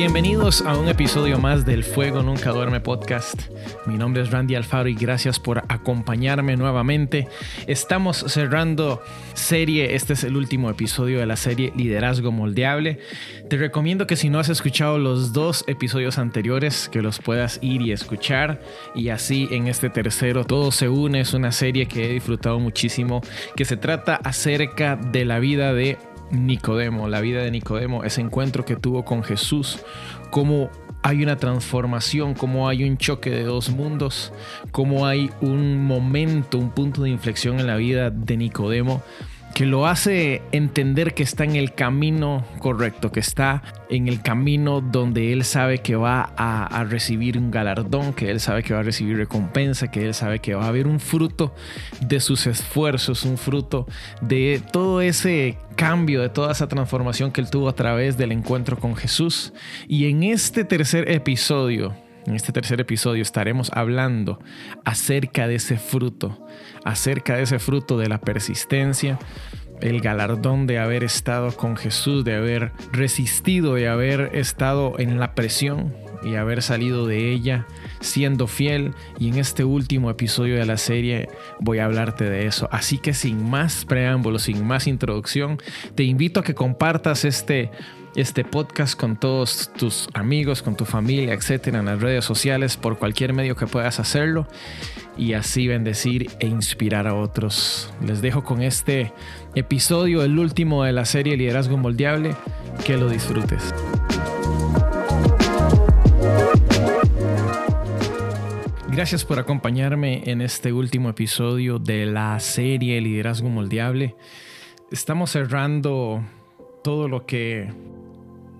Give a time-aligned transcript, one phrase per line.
[0.00, 3.38] Bienvenidos a un episodio más del Fuego Nunca Duerme podcast.
[3.84, 7.28] Mi nombre es Randy Alfaro y gracias por acompañarme nuevamente.
[7.66, 9.02] Estamos cerrando
[9.34, 12.98] serie, este es el último episodio de la serie Liderazgo Moldeable.
[13.50, 17.82] Te recomiendo que si no has escuchado los dos episodios anteriores, que los puedas ir
[17.82, 18.62] y escuchar.
[18.94, 23.20] Y así en este tercero todo se une, es una serie que he disfrutado muchísimo,
[23.54, 25.98] que se trata acerca de la vida de
[26.30, 29.80] Nicodemo, la vida de Nicodemo, ese encuentro que tuvo con Jesús,
[30.30, 30.70] cómo
[31.02, 34.32] hay una transformación, cómo hay un choque de dos mundos,
[34.70, 39.02] cómo hay un momento, un punto de inflexión en la vida de Nicodemo
[39.54, 44.80] que lo hace entender que está en el camino correcto, que está en el camino
[44.80, 48.82] donde él sabe que va a, recibir un galardón, que él sabe que va a
[48.82, 51.54] recibir recompensa, que él sabe que va a haber un fruto
[52.00, 53.86] de sus esfuerzos, un fruto
[54.20, 58.78] de todo ese cambio, de toda esa transformación que él tuvo a través del encuentro
[58.78, 59.52] con Jesús.
[59.88, 61.94] Y en este tercer episodio,
[62.30, 64.38] en este tercer episodio estaremos hablando
[64.84, 66.46] acerca de ese fruto,
[66.84, 69.18] acerca de ese fruto de la persistencia,
[69.80, 75.34] el galardón de haber estado con Jesús, de haber resistido, de haber estado en la
[75.34, 75.92] presión
[76.22, 77.66] y haber salido de ella
[78.00, 78.94] siendo fiel.
[79.18, 81.28] Y en este último episodio de la serie
[81.60, 82.68] voy a hablarte de eso.
[82.72, 85.58] Así que sin más preámbulos, sin más introducción,
[85.94, 87.70] te invito a que compartas este
[88.16, 92.98] este podcast con todos tus amigos, con tu familia, etcétera, en las redes sociales, por
[92.98, 94.48] cualquier medio que puedas hacerlo
[95.16, 97.92] y así bendecir e inspirar a otros.
[98.04, 99.12] Les dejo con este
[99.54, 102.34] episodio, el último de la serie Liderazgo Moldeable.
[102.84, 103.74] Que lo disfrutes.
[108.92, 114.16] Gracias por acompañarme en este último episodio de la serie Liderazgo Moldeable.
[114.90, 116.24] Estamos cerrando
[116.82, 117.72] todo lo que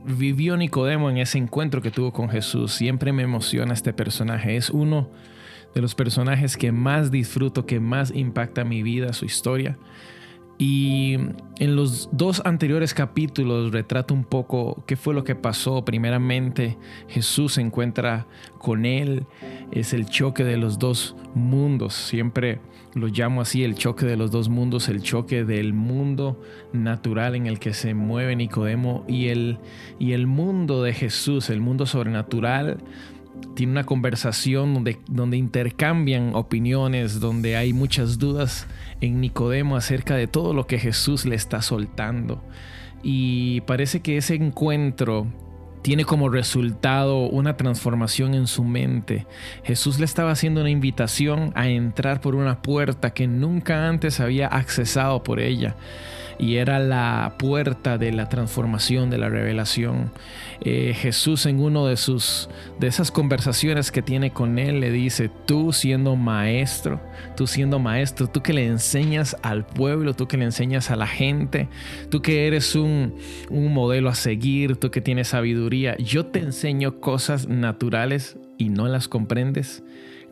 [0.04, 2.72] vivió Nicodemo en ese encuentro que tuvo con Jesús.
[2.72, 4.56] Siempre me emociona este personaje.
[4.56, 5.10] Es uno
[5.74, 9.78] de los personajes que más disfruto, que más impacta mi vida, su historia.
[10.60, 11.14] Y
[11.58, 15.86] en los dos anteriores capítulos retrata un poco qué fue lo que pasó.
[15.86, 16.76] Primeramente,
[17.08, 18.26] Jesús se encuentra
[18.58, 19.24] con él.
[19.72, 21.94] Es el choque de los dos mundos.
[21.94, 22.60] Siempre
[22.92, 26.38] lo llamo así, el choque de los dos mundos, el choque del mundo
[26.74, 29.60] natural en el que se mueve Nicodemo y el,
[29.98, 32.84] y el mundo de Jesús, el mundo sobrenatural
[33.54, 38.66] tiene una conversación donde, donde intercambian opiniones, donde hay muchas dudas
[39.00, 42.42] en Nicodemo acerca de todo lo que Jesús le está soltando.
[43.02, 45.26] Y parece que ese encuentro
[45.82, 49.26] tiene como resultado una transformación en su mente.
[49.64, 54.46] Jesús le estaba haciendo una invitación a entrar por una puerta que nunca antes había
[54.46, 55.76] accesado por ella
[56.40, 60.10] y era la puerta de la transformación, de la revelación.
[60.62, 65.30] Eh, Jesús en uno de sus de esas conversaciones que tiene con él le dice,
[65.46, 67.00] tú siendo maestro,
[67.34, 71.06] tú siendo maestro, tú que le enseñas al pueblo, tú que le enseñas a la
[71.06, 71.68] gente,
[72.10, 73.14] tú que eres un,
[73.48, 78.86] un modelo a seguir, tú que tienes sabiduría, yo te enseño cosas naturales y no
[78.88, 79.82] las comprendes.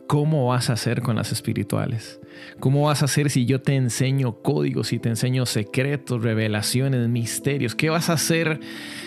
[0.07, 2.19] ¿Cómo vas a hacer con las espirituales?
[2.59, 7.75] ¿Cómo vas a hacer si yo te enseño códigos, si te enseño secretos, revelaciones, misterios?
[7.75, 8.59] ¿Qué vas a hacer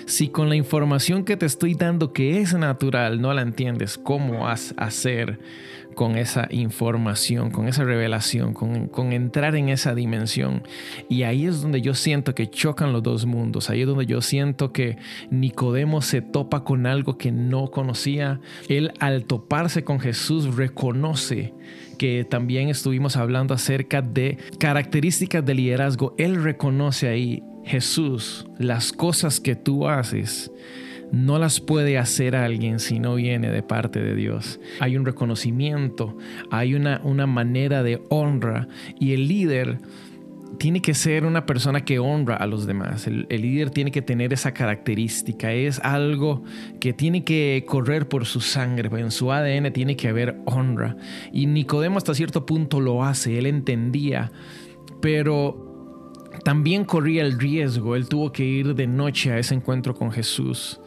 [0.07, 3.99] si con la información que te estoy dando que es natural no la entiendes?
[3.99, 5.39] ¿Cómo vas a hacer
[5.95, 10.63] con esa información, con esa revelación, con, entrar en esa dimensión.
[11.09, 14.21] Y ahí es donde yo siento que chocan los dos mundos, ahí es donde yo
[14.21, 14.97] siento que
[15.31, 18.41] Nicodemo se topa con algo que no conocía.
[18.69, 21.53] Él al toparse con Jesús reconoce
[22.03, 26.17] que también estuvimos hablando acerca de características de liderazgo.
[26.19, 30.51] Él reconoce ahí, Jesús, las cosas que tú haces
[31.13, 34.59] no las puede hacer alguien si no viene de parte de Dios.
[34.81, 36.19] Hay un reconocimiento,
[36.51, 38.67] hay una, una manera de honra
[38.99, 39.79] y el líder
[40.59, 43.07] tiene que ser una persona que honra a los demás.
[43.07, 45.53] El, líder tiene que tener esa característica.
[45.53, 46.43] Es algo
[46.81, 48.89] que tiene que correr por su sangre.
[49.01, 50.97] En su ADN tiene que haber honra.
[51.33, 53.39] Y Nicodemo hasta cierto punto lo hace.
[53.39, 54.31] Él entendía.
[55.01, 57.97] Pero también corría el riesgo.
[57.97, 60.81] Él tuvo que ir de noche a ese encuentro con Jesús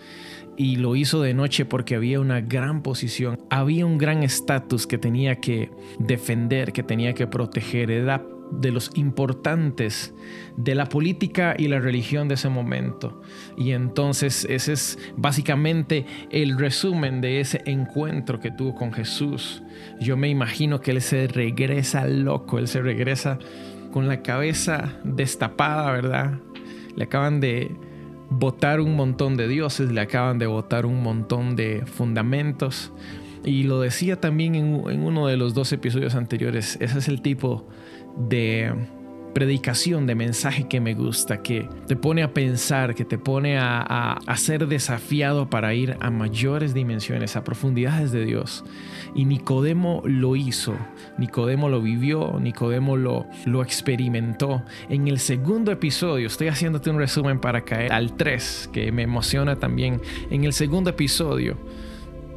[0.57, 4.97] y lo hizo de noche porque había una gran posición, había un gran estatus que
[4.97, 5.69] tenía que
[5.99, 7.91] defender, que tenía que proteger,
[8.51, 10.13] de los importantes
[10.57, 13.21] de la política y la religión de ese momento.
[13.57, 19.63] Y entonces ese es básicamente el resumen de ese encuentro que tuvo con Jesús.
[19.99, 23.39] Yo me imagino que él se regresa loco, él se regresa
[23.91, 26.39] con la cabeza destapada, ¿verdad?
[26.95, 27.71] Le acaban de
[28.29, 32.91] votar un montón de dioses, le acaban de votar un montón de fundamentos.
[33.45, 37.67] Y lo decía también en, uno de los dos episodios anteriores, ese es el tipo
[38.17, 38.73] de
[39.35, 44.17] predicación, de mensaje que me gusta, que te pone a pensar, que te pone a,
[44.37, 48.63] ser desafiado para ir a mayores dimensiones, a profundidades de Dios.
[49.13, 50.73] Y Nicodemo lo hizo,
[51.17, 54.63] Nicodemo lo vivió, Nicodemo lo, lo experimentó.
[54.89, 59.57] En el segundo episodio, estoy haciéndote un resumen para caer al 3, que me emociona
[59.57, 60.01] también.
[60.31, 61.57] En el segundo episodio,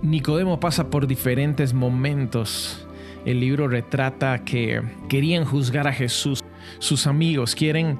[0.03, 2.87] Nicodemo pasa por diferentes momentos.
[3.25, 6.45] El libro retrata que querían juzgar a Jesús
[6.79, 7.99] sus amigos quieren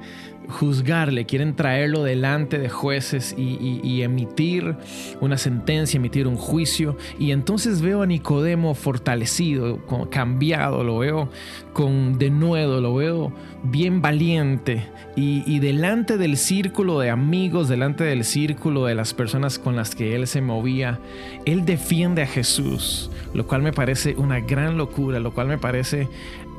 [0.49, 4.75] juzgarle, quieren traerlo delante de jueces y, emitir
[5.21, 6.97] una sentencia, emitir un juicio.
[7.19, 9.79] Y entonces veo a Nicodemo fortalecido,
[10.09, 11.29] cambiado, lo veo
[11.73, 13.31] con denuedo, lo veo
[13.63, 14.87] bien valiente.
[15.15, 19.95] Y, y delante del círculo de amigos, delante del círculo de las personas con las
[19.95, 20.99] que él se movía,
[21.45, 26.07] él defiende a Jesús, lo cual me parece una gran locura, lo cual me parece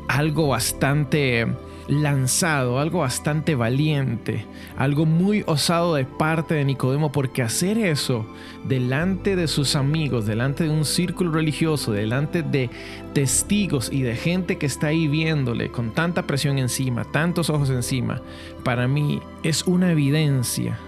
[0.09, 1.47] algo bastante
[1.91, 4.47] lanzado, algo bastante valiente,
[4.77, 8.27] algo muy osado de parte de Nicodemo, porque hacer eso
[8.65, 12.71] delante de sus amigos, delante de un círculo religioso, delante de
[13.13, 18.23] testigos y de gente que está ahí viéndole con tanta presión encima, tantos ojos encima,
[18.65, 20.79] para mí es una evidencia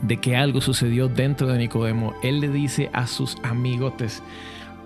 [0.00, 2.14] de que algo sucedió dentro de Nicodemo.
[2.22, 4.22] Él le dice a sus amigotes,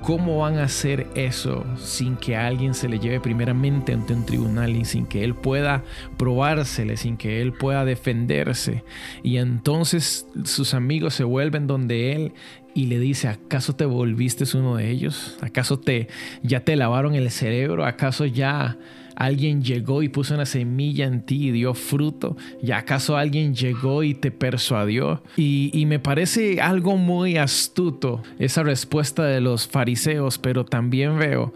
[0.06, 4.76] ¿Cómo van a hacer eso sin que alguien se le lleve primeramente ante un tribunal
[4.76, 5.82] y sin que él pueda
[6.16, 8.84] probársele, sin que él pueda defenderse?
[9.24, 12.34] Y entonces sus amigos se vuelven donde él
[12.72, 15.38] y le dice, ¿acaso te volviste uno de ellos?
[15.40, 16.06] ¿Acaso te
[16.44, 17.84] ya te lavaron el cerebro?
[17.84, 18.78] ¿Acaso ya
[19.16, 22.36] alguien llegó y puso una semilla en ti y dio fruto?
[22.62, 25.22] ¿Y acaso alguien llegó y te persuadió?
[25.36, 31.52] Y, y, me parece algo muy astuto esa respuesta de los fariseos, pero también veo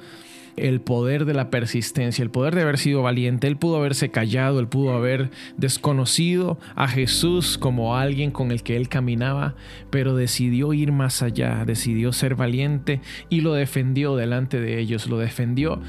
[0.61, 3.47] el poder de la persistencia, el poder de haber sido valiente.
[3.47, 8.77] Él pudo haberse callado, él pudo haber desconocido a Jesús como alguien con el que
[8.77, 9.55] él caminaba,
[9.91, 15.19] pero decidió ir más allá, decidió ser valiente y lo defendió delante de ellos, lo
[15.19, 15.81] defendió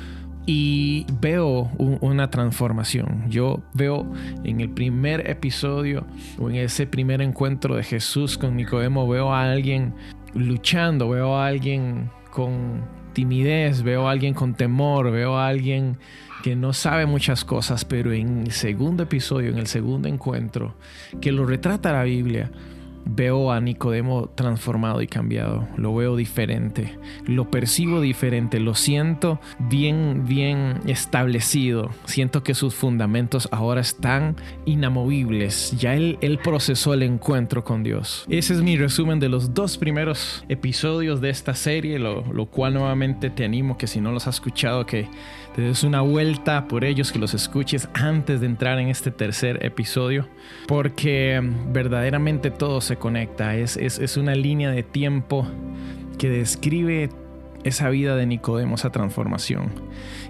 [0.45, 3.29] y veo una transformación.
[3.29, 4.11] Yo veo
[4.43, 6.05] en el primer episodio
[6.39, 9.93] o en ese primer encuentro de Jesús con Nicodemo, veo a alguien
[10.33, 12.81] luchando, veo a alguien con
[13.13, 15.97] timidez, veo a alguien con temor, veo a alguien
[16.43, 20.75] que no sabe muchas cosas, pero en el segundo episodio, en el segundo encuentro,
[21.19, 22.49] que lo retrata la Biblia,
[23.05, 30.25] veo a Nicodemo transformado y cambiado, lo veo diferente, lo percibo diferente, lo siento bien,
[30.27, 37.83] bien establecido, siento que sus fundamentos ahora están inamovibles, ya él, procesó el encuentro con
[37.83, 38.25] Dios.
[38.29, 42.73] Ese es mi resumen de los dos primeros episodios de esta serie, lo, lo cual
[42.73, 45.07] nuevamente te animo que si no los has escuchado que
[45.55, 49.65] te des una vuelta por ellos, que los escuches antes de entrar en este tercer
[49.65, 50.27] episodio,
[50.67, 55.45] porque verdaderamente todo se conecta, es, es, una línea de tiempo
[56.17, 57.09] que describe
[57.63, 59.71] esa vida de Nicodemo, esa transformación.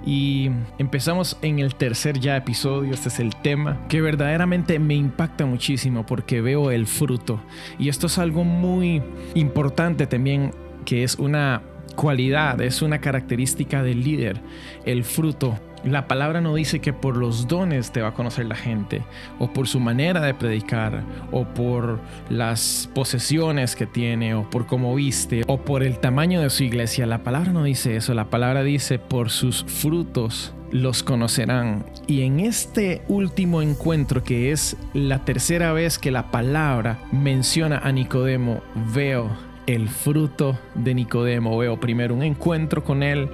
[0.05, 0.49] Y
[0.79, 6.05] empezamos en el tercer ya episodio, este es el tema, que verdaderamente me impacta muchísimo
[6.05, 7.39] porque veo el fruto.
[7.77, 9.01] Y esto es algo muy
[9.35, 10.51] importante también,
[10.83, 11.61] que es una
[11.95, 14.41] cualidad, es una característica del líder,
[14.86, 15.60] el fruto.
[15.83, 19.01] La palabra no dice que por los dones te va a conocer la gente,
[19.39, 24.93] o por su manera de predicar, o por las posesiones que tiene, o por cómo
[24.93, 27.07] viste, o por el tamaño de su iglesia.
[27.07, 31.86] La palabra no dice eso, la palabra dice por sus frutos los conocerán.
[32.07, 37.91] Y en este último encuentro, que es la tercera vez que la palabra menciona a
[37.91, 38.62] Nicodemo,
[38.93, 39.29] veo
[39.67, 41.57] el fruto de Nicodemo.
[41.57, 43.29] Veo primero un encuentro con él,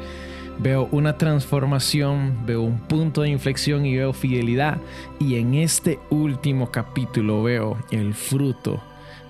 [0.60, 4.78] veo una transformación, veo un punto de inflexión y veo fidelidad.
[5.20, 8.82] Y en este último capítulo veo el fruto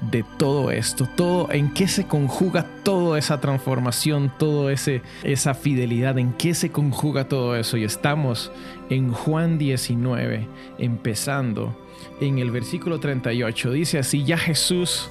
[0.01, 6.33] de todo esto, todo en qué se conjuga toda esa transformación, toda esa fidelidad, en
[6.33, 7.77] qué se conjuga todo eso.
[7.77, 8.51] Y estamos
[8.89, 11.75] en Juan 19, empezando
[12.21, 13.71] en el versículo 38.
[13.71, 15.09] Dice así, ya Jesús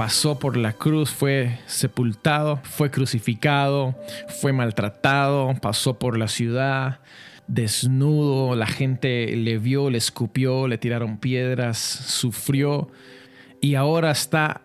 [0.00, 3.94] pasó por la cruz, fue sepultado, fue crucificado,
[4.40, 7.00] fue maltratado, pasó por la ciudad
[7.46, 12.88] desnudo, la gente le vio, le escupió, le tiraron piedras, sufrió
[13.60, 14.62] y ahora está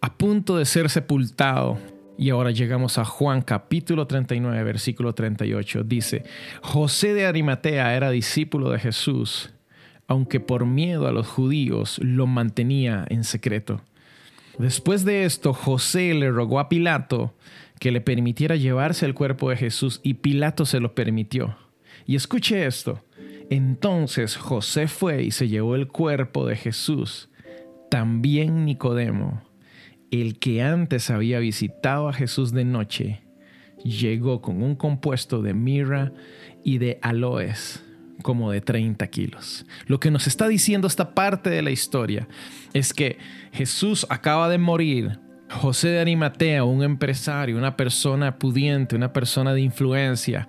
[0.00, 1.78] a punto de ser sepultado.
[2.16, 5.84] Y ahora llegamos a Juan capítulo 39, versículo 38.
[5.84, 6.24] Dice,
[6.62, 9.50] José de Arimatea era discípulo de Jesús,
[10.06, 13.82] aunque por miedo a los judíos lo mantenía en secreto.
[14.58, 17.34] Después de esto, José le rogó a Pilato
[17.78, 21.56] que le permitiera llevarse el cuerpo de Jesús y Pilato se lo permitió.
[22.06, 23.04] Y escuche esto.
[23.50, 27.28] Entonces José fue y se llevó el cuerpo de Jesús.
[27.88, 29.42] También Nicodemo,
[30.10, 33.22] el que antes había visitado a Jesús de noche,
[33.84, 36.12] llegó con un compuesto de mirra
[36.64, 37.84] y de aloes
[38.22, 39.66] como de 30 kilos.
[39.86, 42.28] Lo que nos está diciendo esta parte de la historia
[42.72, 43.18] es que
[43.52, 45.18] Jesús acaba de morir.
[45.50, 50.48] José de Arimatea, un empresario, una persona pudiente, una persona de influencia,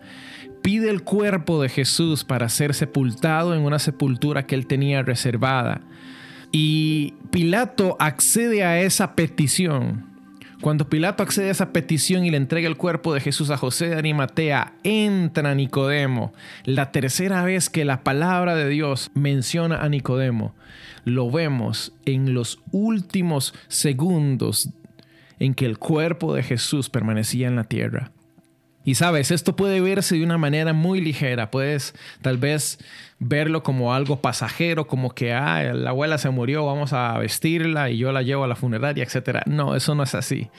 [0.62, 5.82] pide el cuerpo de Jesús para ser sepultado en una sepultura que él tenía reservada.
[6.52, 10.09] Y Pilato accede a esa petición
[10.62, 13.90] cuando Pilato accede a esa petición y le entrega el cuerpo de Jesús a José
[13.90, 16.34] de Arimatea, entra Nicodemo.
[16.66, 20.54] La tercera vez que la palabra de Dios menciona a Nicodemo,
[21.06, 24.70] lo vemos en los últimos segundos
[25.40, 28.12] en que el cuerpo de Jesús permanecía en la tierra.
[28.90, 31.52] Y sabes, esto puede verse de una manera muy ligera.
[31.52, 31.94] Puedes
[32.24, 32.80] tal vez
[33.20, 38.00] verlo como algo pasajero, como que ah, la abuela se murió, vamos a vestirla y
[38.00, 39.42] yo la llevo a la funeraria, etc.
[39.46, 40.50] No, eso no es así.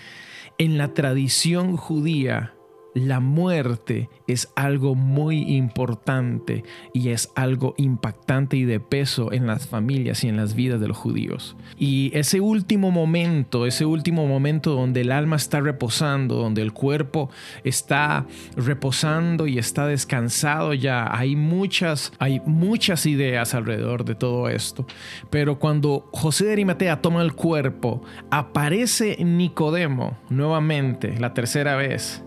[0.59, 2.55] En la tradición judía,
[2.95, 9.67] la muerte es algo muy importante y es algo impactante y de peso en las
[9.69, 11.57] familias y en las vidas de los judíos.
[11.79, 17.31] Y ese último momento, ese último momento donde el alma está reposando, donde el cuerpo
[17.65, 24.87] está reposando y está descansado ya, hay muchas, hay muchas ideas alrededor de todo esto.
[25.31, 32.23] Pero cuando José de Arimatea toma el cuerpo, aparece Nicodemo nuevamente, la tercera vez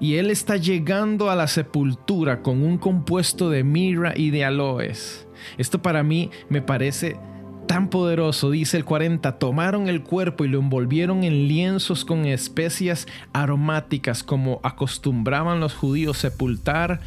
[0.00, 5.26] y él está llegando a la sepultura con un compuesto de mirra y de aloes.
[5.58, 7.16] Esto para mí me parece
[7.66, 13.06] tan poderoso, dice el 40, tomaron el cuerpo y lo envolvieron en lienzos con especias
[13.32, 17.00] aromáticas como acostumbraban los judíos sepultar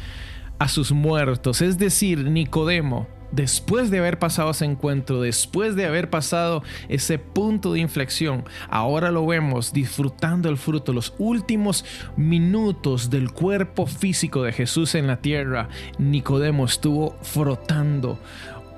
[0.58, 6.10] a sus muertos, es decir, Nicodemo después de haber pasado ese encuentro, después de haber
[6.10, 11.84] pasado ese punto de inflexión, ahora lo vemos disfrutando el fruto, los últimos
[12.16, 15.68] minutos del cuerpo físico de Jesús en la tierra.
[15.98, 18.18] Nicodemo estuvo frotando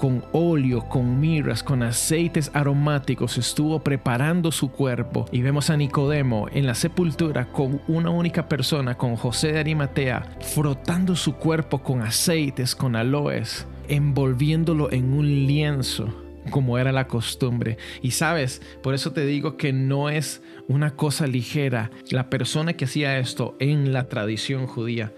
[0.03, 5.27] con óleo, con mirras, con aceites aromáticos, estuvo preparando su cuerpo.
[5.31, 10.39] Y vemos a Nicodemo en la sepultura con una única persona, con José de Arimatea,
[10.41, 16.15] frotando su cuerpo con aceites, con aloes envolviéndolo en un lienzo
[16.51, 17.77] como era la costumbre.
[18.01, 21.91] Y sabes, por eso te digo que no es una cosa ligera.
[22.11, 25.13] La persona que hacía esto en la tradición judía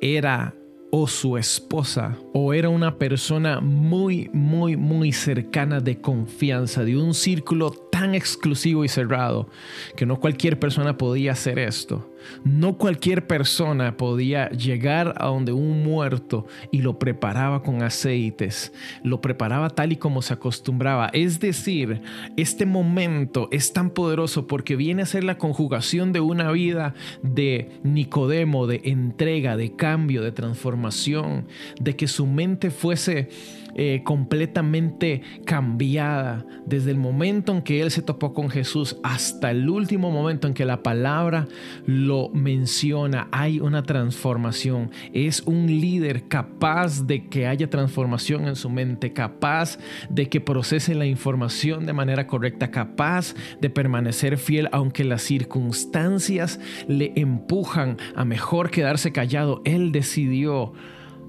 [0.00, 0.54] era
[0.90, 7.14] o su esposa o era una persona muy, muy, muy cercana de confianza, de un
[7.14, 9.48] círculo tan exclusivo y cerrado
[9.96, 12.11] que no cualquier persona podía hacer esto.
[12.44, 19.20] No cualquier persona podía llegar a donde un muerto y lo preparaba con aceites, lo
[19.20, 21.10] preparaba tal y como se acostumbraba.
[21.12, 22.02] Es decir,
[22.36, 27.80] este momento es tan poderoso porque viene a ser la conjugación de una vida de
[27.82, 31.46] Nicodemo, de entrega, de cambio, de transformación,
[31.80, 33.28] de que su mente fuese
[33.74, 39.68] eh, completamente cambiada desde el momento en que él se topó con Jesús hasta el
[39.68, 41.48] último momento en que la palabra
[41.86, 43.28] lo menciona.
[43.32, 44.90] Hay una transformación.
[45.12, 49.78] Es un líder capaz de que haya transformación en su mente, capaz
[50.10, 56.60] de que procese la información de manera correcta, capaz de permanecer fiel aunque las circunstancias
[56.88, 59.62] le empujan a mejor quedarse callado.
[59.64, 60.72] Él decidió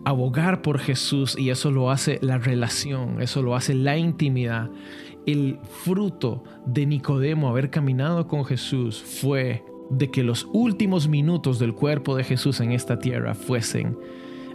[0.06, 4.70] abogar por Jesús y eso lo hace la relación, eso lo hace la intimidad.
[5.26, 11.74] El fruto de Nicodemo haber caminado con Jesús fue de que los últimos minutos del
[11.74, 13.98] cuerpo de Jesús en esta tierra fuesen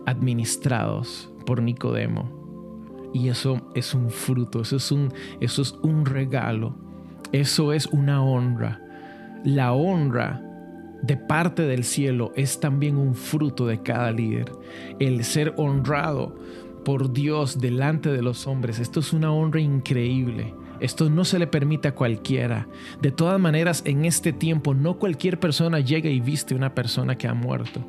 [0.07, 3.11] administrados por Nicodemo.
[3.15, 6.75] Y eso es un fruto, eso es un, eso es un regalo,
[7.33, 8.83] eso es una honra.
[9.45, 10.48] La honra
[11.03, 14.53] de parte del cielo es también un fruto de cada líder.
[14.99, 16.37] El ser honrado
[16.85, 20.55] por Dios delante de los hombres, esto es una honra increíble.
[20.81, 22.69] Esto no se le permite a cualquiera.
[23.03, 27.27] De todas maneras, en este tiempo no cualquier persona llega y viste una persona que
[27.27, 27.85] ha muerto.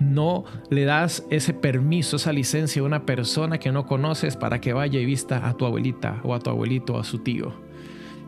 [0.00, 4.74] No le das ese permiso, esa licencia a una persona que no conoces para que
[4.74, 7.54] vaya y vista a tu abuelita o a tu abuelito o a su tío.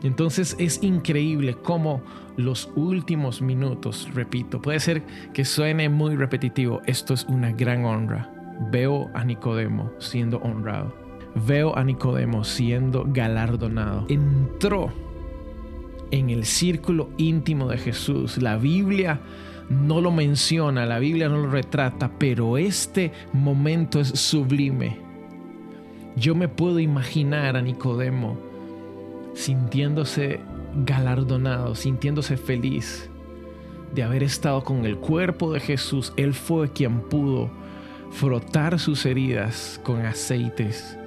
[0.01, 2.01] Entonces es increíble cómo
[2.39, 5.03] los últimos minutos, repito, puede ser
[5.33, 8.31] que suene muy repetitivo, esto es una gran honra.
[8.71, 10.95] Veo a Nicodemo siendo honrado.
[11.47, 14.05] Veo a Nicodemo siendo galardonado.
[14.09, 14.89] Entró
[16.11, 18.37] en el círculo íntimo de Jesús.
[18.41, 19.19] La Biblia
[19.69, 24.97] no lo menciona, la Biblia no lo retrata, pero este momento es sublime.
[26.15, 28.37] Yo me puedo imaginar a Nicodemo
[29.33, 30.39] sintiéndose
[30.85, 33.09] galardonado, sintiéndose feliz
[33.93, 36.13] de haber estado con el cuerpo de Jesús.
[36.15, 37.49] Él fue quien pudo
[38.11, 40.97] frotar sus heridas con aceites,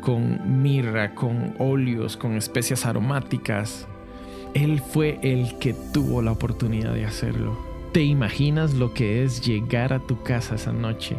[0.00, 3.86] con mirra, con óleos, con especias aromáticas.
[4.54, 7.56] Él fue el que tuvo la oportunidad de hacerlo.
[7.92, 11.16] ¿Te imaginas lo que es llegar a tu casa esa noche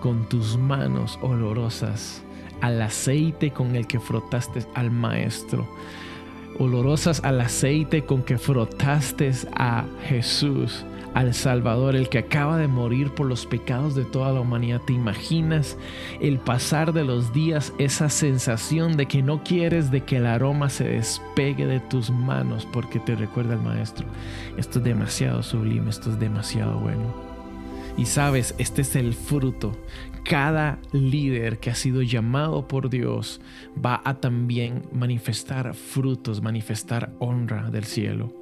[0.00, 2.22] con tus manos olorosas
[2.60, 5.68] al aceite con el que frotaste al maestro?
[6.62, 13.10] Olorosas al aceite con que frotaste a Jesús al Salvador, el que acaba de morir
[13.10, 14.80] por los pecados de toda la humanidad.
[14.80, 15.76] ¿Te imaginas
[16.20, 20.70] el pasar de los días, esa sensación de que no quieres de que el aroma
[20.70, 24.06] se despegue de tus manos porque te recuerda al Maestro?
[24.56, 27.12] Esto es demasiado sublime, esto es demasiado bueno.
[27.96, 29.72] Y sabes, este es el fruto.
[30.24, 33.40] Cada líder que ha sido llamado por Dios
[33.84, 38.32] va a también manifestar frutos, manifestar honra del cielo.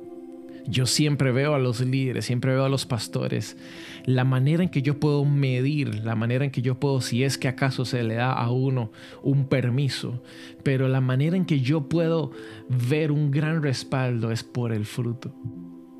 [0.66, 3.56] Yo siempre veo a los líderes, siempre veo a los pastores,
[4.04, 7.38] la manera en que yo puedo medir, la manera en que yo puedo, si es
[7.38, 10.22] que acaso se le da a uno un permiso,
[10.62, 12.30] pero la manera en que yo puedo
[12.68, 15.34] ver un gran respaldo es por el fruto.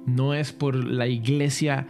[0.07, 1.87] No es por la iglesia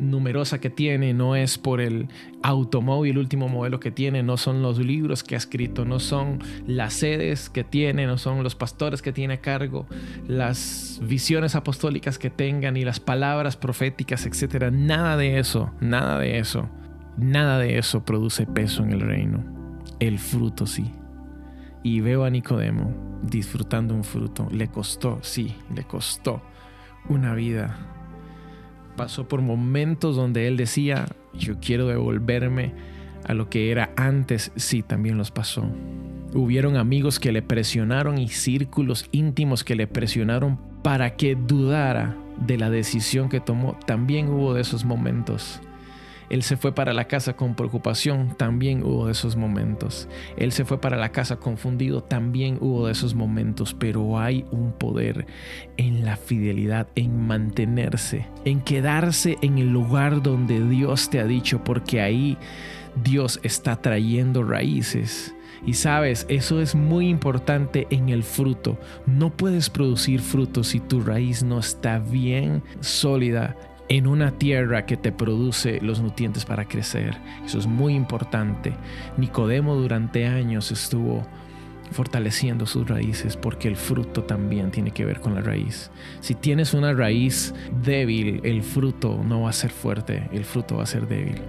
[0.00, 2.08] numerosa que tiene, no es por el
[2.42, 6.94] automóvil último modelo que tiene, no son los libros que ha escrito, no son las
[6.94, 9.86] sedes que tiene, no son los pastores que tiene a cargo,
[10.26, 14.70] las visiones apostólicas que tengan y las palabras proféticas, etcétera.
[14.70, 16.68] Nada de eso, nada de eso,
[17.16, 19.44] nada de eso produce peso en el reino.
[20.00, 20.90] El fruto sí.
[21.82, 24.48] Y veo a Nicodemo disfrutando un fruto.
[24.50, 26.42] Le costó, sí, le costó
[27.08, 27.99] una vida
[28.96, 32.72] pasó por momentos donde él decía, yo quiero devolverme
[33.24, 35.64] a lo que era antes, sí, también los pasó.
[36.34, 42.56] Hubieron amigos que le presionaron y círculos íntimos que le presionaron para que dudara de
[42.56, 43.76] la decisión que tomó.
[43.86, 45.60] También hubo de esos momentos.
[46.30, 50.08] Él se fue para la casa con preocupación, también hubo de esos momentos.
[50.36, 53.74] Él se fue para la casa confundido, también hubo de esos momentos.
[53.74, 55.26] Pero hay un poder
[55.76, 61.64] en la fidelidad, en mantenerse, en quedarse en el lugar donde Dios te ha dicho,
[61.64, 62.38] porque ahí
[63.02, 65.34] Dios está trayendo raíces.
[65.66, 68.78] Y sabes, eso es muy importante en el fruto.
[69.06, 73.56] No puedes producir fruto si tu raíz no está bien sólida
[73.90, 77.18] en una tierra que te produce los nutrientes para crecer.
[77.44, 78.72] Eso es muy importante.
[79.16, 81.26] Nicodemo durante años estuvo
[81.90, 85.90] fortaleciendo sus raíces porque el fruto también tiene que ver con la raíz.
[86.20, 90.84] Si tienes una raíz débil, el fruto no va a ser fuerte, el fruto va
[90.84, 91.42] a ser débil.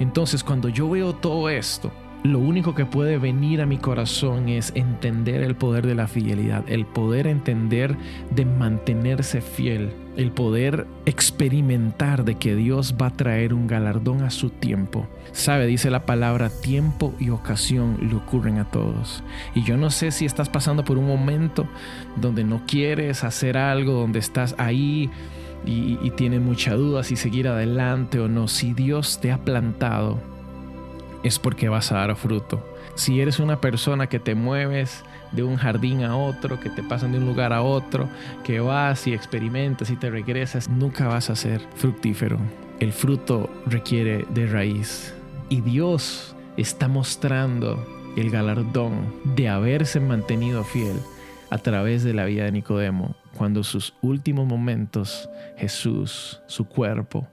[0.00, 1.92] Entonces cuando yo veo todo esto,
[2.24, 6.64] lo único que puede venir a mi corazón es entender el poder de la fidelidad,
[6.68, 7.96] el poder entender
[8.30, 14.30] de mantenerse fiel, el poder experimentar de que Dios va a traer un galardón a
[14.30, 15.06] su tiempo.
[15.32, 19.22] Sabe, dice la palabra, tiempo y ocasión le ocurren a todos.
[19.54, 21.66] Y yo no sé si estás pasando por un momento
[22.16, 25.10] donde no quieres hacer algo, donde estás ahí
[25.64, 28.48] y, y tienes mucha duda si seguir adelante o no.
[28.48, 30.18] Si Dios te ha plantado,
[31.22, 32.66] es porque vas a dar fruto.
[32.94, 37.12] Si eres una persona que te mueves de un jardín a otro, que te pasan
[37.12, 38.08] de un lugar a otro,
[38.44, 42.38] que vas y experimentas y te regresas, nunca vas a ser fructífero.
[42.80, 45.14] El fruto requiere de raíz.
[45.48, 47.84] Y Dios está mostrando
[48.16, 50.96] el galardón de haberse mantenido fiel
[51.50, 57.28] a través de la vida de Nicodemo, cuando sus últimos momentos Jesús, su cuerpo,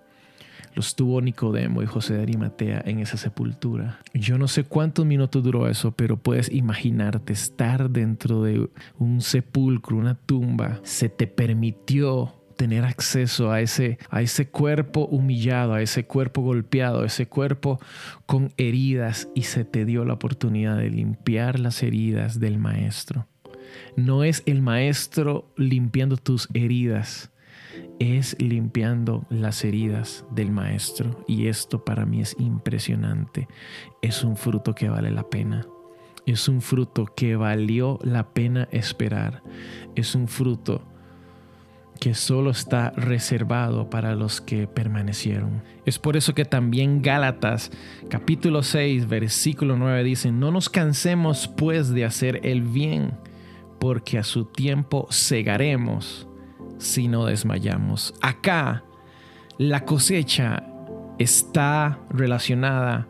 [0.76, 4.00] los tuvo Nicodemo y José de Arimatea en esa sepultura.
[4.14, 9.98] Yo no sé cuántos minutos duró eso, pero puedes imaginarte estar dentro de un sepulcro,
[9.98, 10.80] una tumba.
[10.84, 17.04] Se te permitió tener acceso a ese, a ese cuerpo humillado, a ese cuerpo golpeado,
[17.04, 17.80] a ese cuerpo
[18.26, 23.28] con heridas y se te dio la oportunidad de limpiar las heridas del maestro.
[23.96, 27.32] No es el maestro limpiando tus heridas,
[28.00, 33.48] es limpiando las heridas del maestro y esto para mí es impresionante.
[34.02, 35.68] Es un fruto que vale la pena.
[36.26, 39.44] Es un fruto que valió la pena esperar.
[39.96, 40.82] Es un fruto
[42.00, 45.62] que solo está reservado para los que permanecieron.
[45.86, 47.72] Es por eso que también Gálatas
[48.10, 53.12] capítulo 6 versículo 9 dice, no nos cansemos pues de hacer el bien
[53.80, 56.29] porque a su tiempo segaremos
[56.80, 58.16] si no desmayamos.
[58.22, 58.84] Acá
[59.60, 60.64] la cosecha
[61.20, 63.08] está relacionada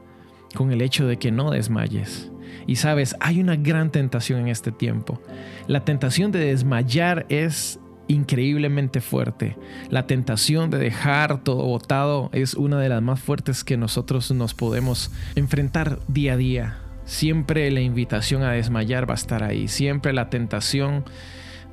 [0.55, 2.31] con el hecho de que no desmayes.
[2.67, 5.21] Y sabes, hay una gran tentación en este tiempo.
[5.67, 9.55] La tentación de desmayar es increíblemente fuerte.
[9.89, 14.53] La tentación de dejar todo botado es una de las más fuertes que nosotros nos
[14.53, 16.77] podemos enfrentar día a día.
[17.05, 19.67] Siempre la invitación a desmayar va a estar ahí.
[19.67, 21.05] Siempre la tentación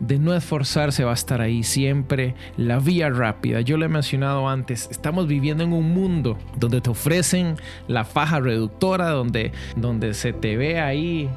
[0.01, 2.35] de no esforzarse va a estar ahí siempre.
[2.57, 6.91] La vía rápida, yo lo he mencionado antes, estamos viviendo en un mundo donde te
[6.91, 7.57] ofrecen
[7.89, 11.31] la faja reductora, donde, donde se te ve ahí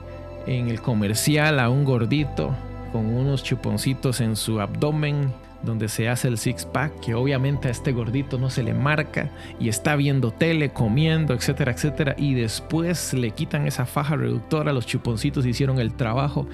[0.48, 2.56] en el comercial a un gordito
[2.91, 5.32] con unos chuponcitos en su abdomen
[5.63, 9.30] donde se hace el six pack, que obviamente a este gordito no se le marca
[9.60, 14.86] y está viendo tele, comiendo, etcétera, etcétera, y después le quitan esa faja reductora, los
[14.86, 16.48] chuponcitos hicieron el trabajo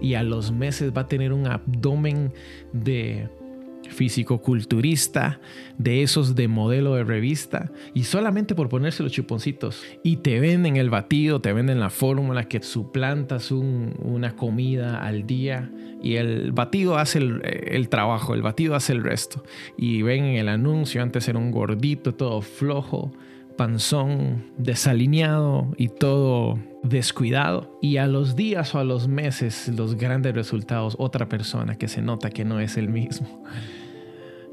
[0.00, 2.32] y a los meses va a tener un abdomen
[2.72, 3.28] de
[3.90, 5.40] físico-culturista,
[5.78, 9.82] de esos de modelo de revista, y solamente por ponerse los chuponcitos.
[10.02, 15.70] Y te venden el batido, te venden la fórmula que suplantas una comida al día,
[16.02, 19.44] y el batido hace el, el, trabajo, el batido hace el resto.
[19.76, 23.12] Y ven en el anuncio, antes era un gordito, todo flojo,
[23.56, 27.78] panzón, desalineado y todo descuidado.
[27.82, 32.00] Y a los días o a los meses, los grandes resultados, otra persona que se
[32.00, 33.42] nota que no es el mismo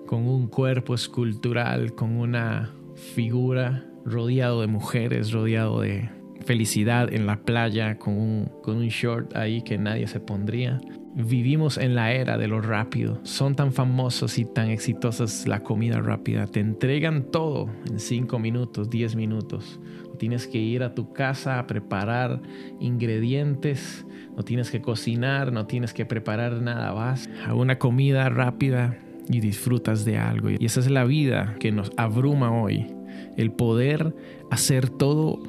[0.08, 6.10] con un cuerpo escultural, con una figura rodeado de mujeres, rodeado de
[6.46, 10.80] felicidad en la playa, con un, con un short ahí que nadie se pondría.
[11.14, 13.20] Vivimos en la era de lo rápido.
[13.24, 16.48] Son tan famosos y tan exitosas la comida rápida.
[16.48, 19.80] Te entregan todo en 5 minutos, 10 minutos.
[20.18, 22.42] tienes que ir a tu casa a preparar
[22.80, 24.06] ingredientes.
[24.36, 26.92] No tienes que cocinar, no tienes que preparar nada.
[26.92, 28.98] Vas a una comida rápida
[29.30, 30.50] y disfrutas de algo.
[30.50, 32.88] Y esa es la vida que nos abruma hoy.
[33.36, 34.16] El poder
[34.50, 35.42] hacer todo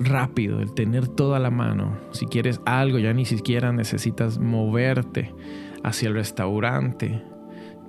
[0.00, 1.98] rápido, el tener todo a la mano.
[2.12, 5.34] Si quieres algo, ya ni siquiera necesitas moverte
[5.82, 7.22] hacia el restaurante.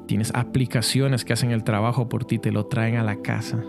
[0.08, 3.64] Tienes aplicaciones que hacen el trabajo por ti, te lo traen a la casa.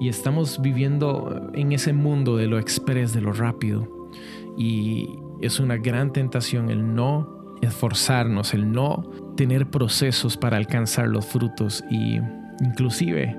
[0.00, 4.10] Y estamos viviendo en ese mundo de lo express, de lo rápido.
[4.56, 5.10] Y
[5.40, 11.82] es una gran tentación el no esforzarnos, el no tener procesos para alcanzar los frutos
[11.90, 12.20] y
[12.60, 13.34] inclusive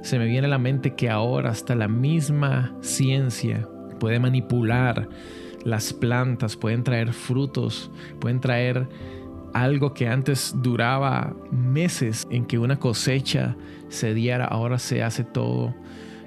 [0.00, 3.68] se me viene a la mente que ahora hasta la misma ciencia
[4.00, 5.06] puede manipular
[5.62, 8.88] las plantas, pueden traer frutos, pueden traer
[9.52, 13.54] algo que antes duraba meses en que una cosecha
[13.90, 15.74] se diera, ahora se hace todo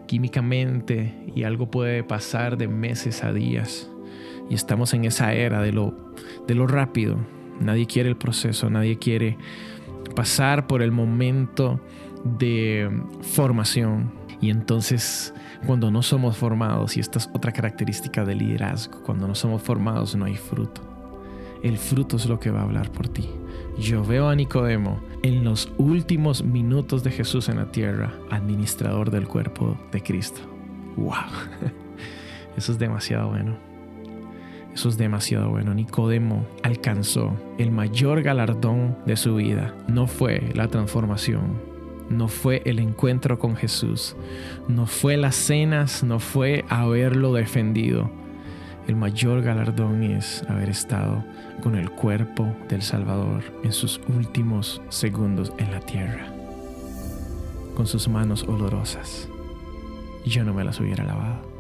[0.06, 3.90] químicamente y algo puede pasar de meses a días.
[4.48, 6.14] Y estamos en esa era de lo,
[6.48, 7.18] de lo rápido.
[7.60, 9.38] Nadie quiere el proceso, nadie quiere
[10.16, 11.80] pasar por el momento
[12.24, 12.90] de
[13.22, 14.12] formación.
[14.40, 15.34] Y entonces,
[15.66, 20.16] cuando no somos formados, y esta es otra característica del liderazgo, cuando no somos formados
[20.16, 20.82] no hay fruto.
[21.64, 23.28] El fruto es lo que va a hablar por ti.
[23.80, 29.28] Yo veo a Nicodemo en los últimos minutos de Jesús en la tierra, administrador del
[29.28, 30.42] cuerpo de Cristo.
[30.96, 31.14] ¡Wow!
[32.58, 33.67] Eso es demasiado bueno.
[34.78, 35.74] Eso es demasiado bueno.
[35.74, 39.74] Nicodemo alcanzó el mayor galardón de su vida.
[39.88, 41.60] No fue la transformación,
[42.12, 44.16] no fue el encuentro con Jesús,
[44.68, 48.12] no fue las cenas, no fue haberlo defendido.
[48.88, 51.26] El mayor galardón es haber estado
[51.64, 56.28] con el cuerpo del Salvador en sus últimos segundos en la tierra,
[57.76, 59.28] con sus manos olorosas.
[60.24, 61.57] Yo no me las hubiera lavado.